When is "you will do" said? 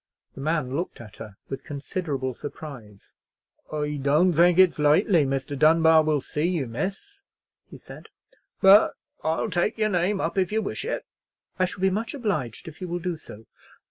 12.81-13.15